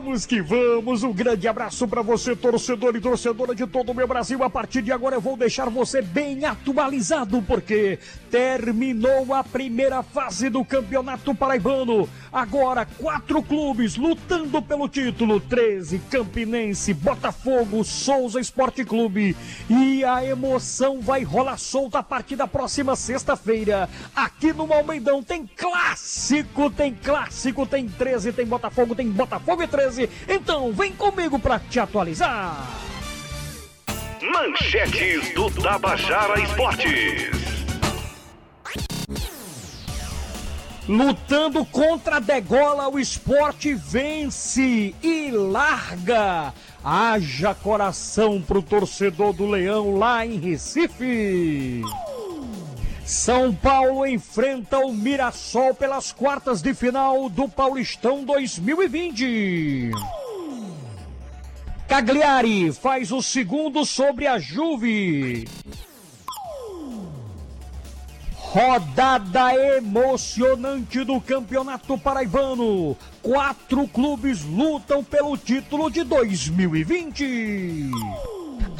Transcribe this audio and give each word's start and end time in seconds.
vamos 0.00 0.24
que 0.24 0.40
vamos. 0.40 1.02
Um 1.02 1.12
grande 1.12 1.46
abraço 1.46 1.86
para 1.86 2.00
você, 2.00 2.34
torcedor 2.34 2.96
e 2.96 3.00
torcedora 3.02 3.54
de 3.54 3.66
todo 3.66 3.92
o 3.92 3.94
meu 3.94 4.08
Brasil. 4.08 4.42
A 4.42 4.48
partir 4.48 4.80
de 4.80 4.90
agora 4.90 5.16
eu 5.16 5.20
vou 5.20 5.36
deixar 5.36 5.68
você 5.68 6.00
bem 6.00 6.46
atualizado, 6.46 7.42
porque 7.42 7.98
terminou 8.30 9.34
a 9.34 9.44
primeira 9.44 10.02
fase 10.02 10.48
do 10.48 10.64
Campeonato 10.64 11.34
Paraibano. 11.34 12.08
Agora, 12.32 12.86
quatro 12.86 13.42
clubes 13.42 13.96
lutando 13.96 14.62
pelo 14.62 14.88
título: 14.88 15.38
13, 15.38 15.98
Campinense, 16.10 16.94
Botafogo, 16.94 17.84
Souza 17.84 18.40
Esporte 18.40 18.84
Clube. 18.86 19.36
E 19.68 20.02
a 20.02 20.24
emoção 20.24 21.02
vai 21.02 21.24
rolar 21.24 21.58
solta 21.58 21.98
a 21.98 22.02
partir 22.02 22.36
da 22.36 22.46
próxima 22.46 22.96
sexta-feira. 22.96 23.86
Aqui 24.16 24.52
no 24.54 24.72
Almeidão 24.72 25.22
tem 25.22 25.46
clássico, 25.46 26.70
tem 26.70 26.94
clássico, 26.94 27.66
tem 27.66 27.86
13, 27.86 28.32
tem 28.32 28.46
Botafogo, 28.46 28.94
tem 28.94 29.10
Botafogo 29.10 29.62
e 29.62 29.66
13. 29.66 29.89
Então 30.28 30.72
vem 30.72 30.92
comigo 30.92 31.38
para 31.38 31.58
te 31.58 31.80
atualizar. 31.80 32.66
Manchetes 34.22 35.34
do 35.34 35.50
Tabajara 35.50 36.40
Esportes. 36.40 37.30
Lutando 40.88 41.64
contra 41.64 42.16
a 42.16 42.20
degola, 42.20 42.88
o 42.88 42.98
esporte 42.98 43.74
vence 43.74 44.94
e 45.02 45.30
larga. 45.30 46.52
Haja 46.82 47.54
coração 47.54 48.42
pro 48.42 48.60
torcedor 48.60 49.32
do 49.32 49.46
Leão 49.46 49.96
lá 49.96 50.26
em 50.26 50.38
Recife. 50.38 51.82
São 53.04 53.54
Paulo 53.54 54.06
enfrenta 54.06 54.78
o 54.78 54.92
Mirassol 54.92 55.74
pelas 55.74 56.12
quartas 56.12 56.62
de 56.62 56.72
final 56.74 57.28
do 57.28 57.48
Paulistão 57.48 58.24
2020. 58.24 59.90
Cagliari 61.88 62.72
faz 62.72 63.10
o 63.10 63.20
segundo 63.20 63.84
sobre 63.84 64.26
a 64.26 64.38
Juve. 64.38 65.48
Rodada 68.36 69.54
emocionante 69.76 71.04
do 71.04 71.20
Campeonato 71.20 71.98
Paraibano. 71.98 72.96
Quatro 73.22 73.86
clubes 73.88 74.44
lutam 74.44 75.02
pelo 75.02 75.36
título 75.36 75.90
de 75.90 76.04
2020. 76.04 77.90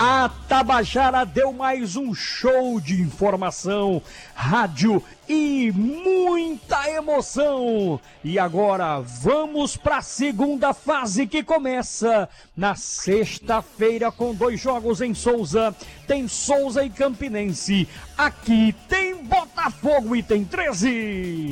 A 0.02 0.30
Tabajara 0.48 1.26
deu 1.26 1.52
mais 1.52 1.94
um 1.94 2.14
show 2.14 2.80
de 2.80 3.02
informação, 3.02 4.00
rádio 4.34 5.04
e 5.28 5.70
muita 5.72 6.88
emoção. 6.88 8.00
E 8.24 8.38
agora 8.38 8.98
vamos 9.00 9.76
para 9.76 9.98
a 9.98 10.02
segunda 10.02 10.72
fase 10.72 11.26
que 11.26 11.42
começa 11.42 12.26
na 12.56 12.74
sexta-feira 12.74 14.10
com 14.10 14.34
dois 14.34 14.58
jogos 14.58 15.02
em 15.02 15.12
Souza. 15.12 15.76
Tem 16.06 16.26
Souza 16.26 16.82
e 16.82 16.88
Campinense. 16.88 17.86
Aqui 18.16 18.74
tem 18.88 19.22
Botafogo 19.22 20.16
e 20.16 20.22
tem 20.22 20.46
13. 20.46 21.50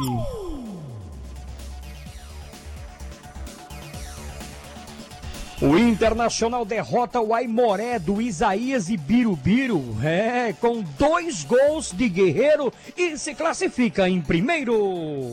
O 5.60 5.76
Internacional 5.76 6.64
derrota 6.64 7.20
o 7.20 7.34
Aimoré 7.34 7.98
do 7.98 8.22
Isaías 8.22 8.88
e 8.88 8.96
Birubiru, 8.96 9.96
é, 10.04 10.52
com 10.52 10.84
dois 10.96 11.42
gols 11.42 11.90
de 11.90 12.08
Guerreiro 12.08 12.72
e 12.96 13.18
se 13.18 13.34
classifica 13.34 14.08
em 14.08 14.20
primeiro. 14.20 15.32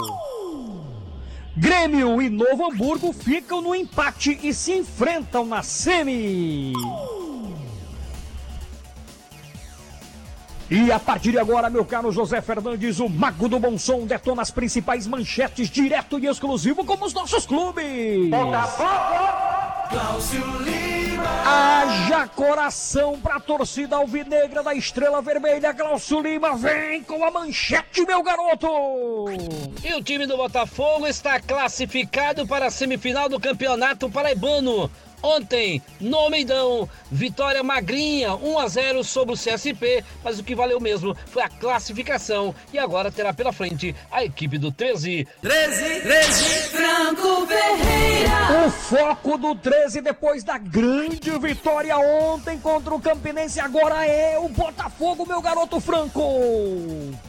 Grêmio 1.55 2.19
e 2.19 2.29
Novo 2.29 2.72
Hamburgo 2.72 3.13
ficam 3.13 3.61
no 3.61 3.75
empate 3.75 4.39
e 4.41 4.51
se 4.51 4.73
enfrentam 4.73 5.45
na 5.45 5.61
semi. 5.61 6.73
E 10.69 10.91
a 10.91 10.99
partir 10.99 11.31
de 11.31 11.38
agora, 11.38 11.69
meu 11.69 11.85
caro 11.85 12.11
José 12.11 12.41
Fernandes, 12.41 12.99
o 12.99 13.07
Mago 13.07 13.47
do 13.47 13.59
Bom 13.59 13.78
Som 13.78 14.07
detona 14.07 14.41
as 14.41 14.49
principais 14.49 15.05
manchetes 15.05 15.69
direto 15.69 16.17
e 16.17 16.25
exclusivo 16.25 16.83
como 16.83 17.05
os 17.05 17.13
nossos 17.13 17.45
clubes. 17.45 18.31
Botafogo! 18.31 19.24
Cláudio 19.90 20.46
Lima. 20.62 21.23
Haja 21.46 22.28
coração 22.28 23.19
pra 23.19 23.40
torcida 23.40 23.96
alvinegra 23.96 24.63
da 24.63 24.73
Estrela 24.73 25.22
Vermelha. 25.22 25.73
Cláudio 25.73 26.22
Lima 26.22 26.56
vem 26.56 27.03
com 27.03 27.23
a 27.23 27.31
manchete, 27.31 28.06
meu 28.06 28.23
garoto. 28.23 28.68
E 29.84 29.94
o 29.94 30.03
time 30.03 30.25
do 30.25 30.38
Botafogo 30.38 31.07
está 31.07 31.40
classificado 31.40 32.47
para 32.47 32.68
a 32.68 32.72
semifinal 32.72 33.29
do 33.29 33.40
Campeonato 33.40 34.09
Paraibano. 34.09 34.90
Ontem, 35.25 35.81
no 35.99 36.17
Almeidão, 36.17 36.87
vitória 37.11 37.63
magrinha, 37.63 38.35
1 38.35 38.59
a 38.59 38.67
0 38.67 39.03
sobre 39.03 39.33
o 39.33 39.37
CSP, 39.37 40.03
mas 40.23 40.37
o 40.37 40.43
que 40.43 40.53
valeu 40.53 40.79
mesmo 40.79 41.17
foi 41.25 41.41
a 41.41 41.49
classificação 41.49 42.53
e 42.71 42.77
agora 42.77 43.11
terá 43.11 43.33
pela 43.33 43.51
frente 43.51 43.95
a 44.11 44.23
equipe 44.23 44.59
do 44.59 44.71
13. 44.71 45.27
13, 45.41 46.01
13, 46.01 46.43
Franco 46.69 47.47
Ferreira. 47.47 48.67
O 48.67 48.69
foco 48.69 49.35
do 49.39 49.55
13 49.55 50.01
depois 50.01 50.43
da 50.43 50.59
grande 50.59 51.31
vitória 51.39 51.97
ontem 51.97 52.59
contra 52.59 52.93
o 52.93 53.01
Campinense 53.01 53.59
agora 53.59 54.05
é 54.05 54.37
o 54.37 54.47
Botafogo, 54.47 55.25
meu 55.25 55.41
garoto 55.41 55.79
Franco. 55.79 56.21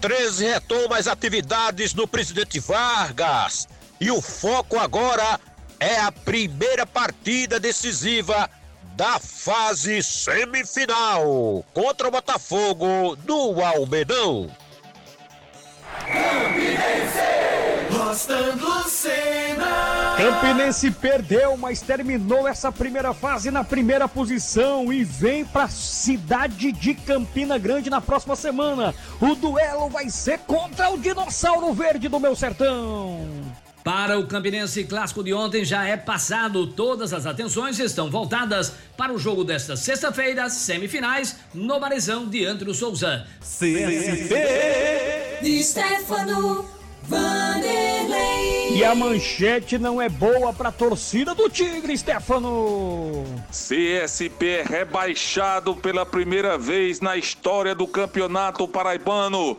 13 0.02 0.44
retoma 0.44 0.98
as 0.98 1.06
atividades 1.06 1.94
no 1.94 2.06
Presidente 2.06 2.60
Vargas 2.60 3.66
e 3.98 4.10
o 4.10 4.20
foco 4.20 4.78
agora 4.78 5.40
é 5.40 5.55
a 5.80 6.10
primeira 6.10 6.86
partida 6.86 7.60
decisiva 7.60 8.48
da 8.96 9.18
fase 9.18 10.02
semifinal 10.02 11.64
contra 11.74 12.08
o 12.08 12.10
Botafogo 12.10 13.14
do 13.16 13.62
Almedão. 13.62 14.50
Campinense 20.16 20.90
perdeu, 20.90 21.56
mas 21.58 21.82
terminou 21.82 22.48
essa 22.48 22.72
primeira 22.72 23.12
fase 23.12 23.50
na 23.50 23.62
primeira 23.62 24.08
posição 24.08 24.90
e 24.90 25.04
vem 25.04 25.44
para 25.44 25.64
a 25.64 25.68
cidade 25.68 26.72
de 26.72 26.94
Campina 26.94 27.58
Grande 27.58 27.90
na 27.90 28.00
próxima 28.00 28.34
semana. 28.34 28.94
O 29.20 29.34
duelo 29.34 29.90
vai 29.90 30.08
ser 30.08 30.38
contra 30.40 30.90
o 30.90 30.98
Dinossauro 30.98 31.72
Verde 31.74 32.08
do 32.08 32.18
meu 32.18 32.34
sertão. 32.34 33.28
Para 33.86 34.18
o 34.18 34.26
Campinense 34.26 34.82
clássico 34.82 35.22
de 35.22 35.32
ontem 35.32 35.64
já 35.64 35.86
é 35.86 35.96
passado. 35.96 36.66
Todas 36.66 37.12
as 37.12 37.24
atenções 37.24 37.78
estão 37.78 38.10
voltadas 38.10 38.72
para 38.96 39.12
o 39.12 39.18
jogo 39.18 39.44
desta 39.44 39.76
sexta-feira, 39.76 40.50
semifinais, 40.50 41.36
no 41.54 41.78
Barizão 41.78 42.28
diante 42.28 42.64
do 42.64 42.74
Souza. 42.74 43.28
CSP. 43.40 44.34
De 45.40 45.62
Stefano 45.62 46.68
Vanderlei. 47.04 48.74
E 48.74 48.84
a 48.84 48.92
manchete 48.92 49.78
não 49.78 50.02
é 50.02 50.08
boa 50.08 50.52
para 50.52 50.70
a 50.70 50.72
torcida 50.72 51.32
do 51.32 51.48
Tigre, 51.48 51.96
Stefano. 51.96 53.24
CSP 53.52 54.48
é 54.48 54.62
rebaixado 54.64 55.76
pela 55.76 56.04
primeira 56.04 56.58
vez 56.58 57.00
na 57.00 57.16
história 57.16 57.72
do 57.72 57.86
Campeonato 57.86 58.66
Paraibano. 58.66 59.56